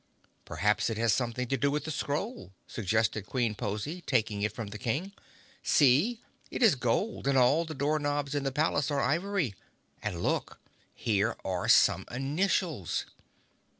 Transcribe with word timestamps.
"Perhaps 0.45 0.89
it 0.89 0.97
has 0.97 1.13
something 1.13 1.47
to 1.47 1.57
do 1.57 1.69
with 1.69 1.83
the 1.85 1.91
scroll," 1.91 2.53
suggested 2.65 3.27
Queen 3.27 3.53
Pozy, 3.53 4.01
taking 4.01 4.41
it 4.41 4.51
from 4.51 4.69
the 4.69 4.79
King. 4.79 5.11
"See! 5.61 6.19
It 6.49 6.63
is 6.63 6.73
gold 6.73 7.27
and 7.27 7.37
all 7.37 7.65
the 7.65 7.75
door 7.75 7.99
knobs 7.99 8.33
in 8.33 8.41
the 8.43 8.51
palace 8.51 8.89
are 8.89 8.99
ivory. 8.99 9.53
And 10.01 10.23
look! 10.23 10.59
Here 10.95 11.35
are 11.45 11.67
some 11.69 12.07
initials!" 12.09 13.05